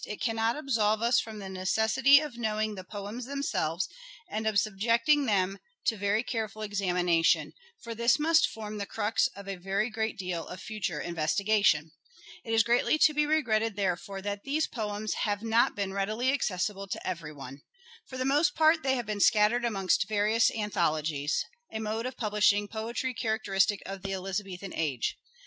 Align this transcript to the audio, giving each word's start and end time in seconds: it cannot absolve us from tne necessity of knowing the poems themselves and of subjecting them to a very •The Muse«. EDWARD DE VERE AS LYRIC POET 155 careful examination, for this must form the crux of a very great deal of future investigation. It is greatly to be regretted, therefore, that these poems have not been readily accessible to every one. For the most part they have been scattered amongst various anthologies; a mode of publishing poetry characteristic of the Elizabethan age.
it 0.07 0.19
cannot 0.19 0.55
absolve 0.55 0.99
us 1.03 1.19
from 1.19 1.39
tne 1.39 1.51
necessity 1.51 2.19
of 2.19 2.35
knowing 2.35 2.73
the 2.73 2.83
poems 2.83 3.25
themselves 3.27 3.87
and 4.27 4.47
of 4.47 4.57
subjecting 4.57 5.27
them 5.27 5.59
to 5.85 5.93
a 5.93 5.97
very 5.99 6.23
•The 6.23 6.25
Muse«. 6.25 6.25
EDWARD 6.25 6.25
DE 6.25 6.25
VERE 6.25 6.25
AS 6.25 6.25
LYRIC 6.25 6.25
POET 6.25 6.31
155 6.31 6.31
careful 6.31 6.61
examination, 6.63 7.53
for 7.83 7.93
this 7.95 8.17
must 8.17 8.47
form 8.47 8.77
the 8.79 8.87
crux 8.87 9.27
of 9.35 9.47
a 9.47 9.57
very 9.57 9.91
great 9.91 10.17
deal 10.17 10.47
of 10.47 10.59
future 10.59 10.99
investigation. 10.99 11.91
It 12.43 12.51
is 12.51 12.63
greatly 12.63 12.97
to 12.97 13.13
be 13.13 13.27
regretted, 13.27 13.75
therefore, 13.75 14.23
that 14.23 14.41
these 14.43 14.65
poems 14.65 15.13
have 15.29 15.43
not 15.43 15.75
been 15.75 15.93
readily 15.93 16.31
accessible 16.33 16.87
to 16.87 17.07
every 17.07 17.31
one. 17.31 17.61
For 18.07 18.17
the 18.17 18.25
most 18.25 18.55
part 18.55 18.81
they 18.81 18.95
have 18.95 19.05
been 19.05 19.19
scattered 19.19 19.63
amongst 19.63 20.07
various 20.09 20.49
anthologies; 20.49 21.45
a 21.71 21.77
mode 21.79 22.07
of 22.07 22.17
publishing 22.17 22.67
poetry 22.67 23.13
characteristic 23.13 23.83
of 23.85 24.01
the 24.01 24.13
Elizabethan 24.15 24.73
age. 24.73 25.19